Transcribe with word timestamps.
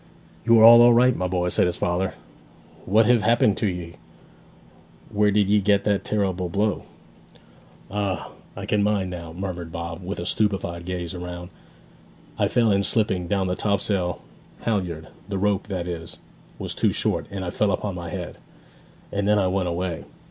'You 0.45 0.59
are 0.59 0.63
all 0.63 0.91
right, 0.91 1.15
my 1.15 1.27
boy!' 1.27 1.49
said 1.49 1.67
his 1.67 1.77
father. 1.77 2.15
'What 2.85 3.05
hev 3.05 3.21
happened 3.21 3.55
to 3.57 3.67
ye? 3.67 3.97
Where 5.11 5.29
did 5.29 5.47
ye 5.47 5.61
get 5.61 5.83
that 5.83 6.03
terrible 6.03 6.49
blow?' 6.49 6.85
'Ah 7.91 8.31
I 8.55 8.65
can 8.65 8.81
mind 8.81 9.11
now,' 9.11 9.31
murmured 9.31 9.71
Bob, 9.71 10.03
with 10.03 10.17
a 10.19 10.25
stupefied 10.25 10.85
gaze 10.85 11.13
around. 11.13 11.51
'I 12.39 12.47
fell 12.47 12.71
in 12.71 12.81
slipping 12.81 13.27
down 13.27 13.45
the 13.45 13.55
topsail 13.55 14.23
halyard 14.61 15.09
the 15.29 15.37
rope, 15.37 15.67
that 15.67 15.87
is, 15.87 16.17
was 16.57 16.73
too 16.73 16.91
short 16.91 17.27
and 17.29 17.45
I 17.45 17.51
fell 17.51 17.71
upon 17.71 17.93
my 17.93 18.09
head. 18.09 18.39
And 19.11 19.27
then 19.27 19.37
I 19.37 19.45
went 19.45 19.67
away. 19.69 20.05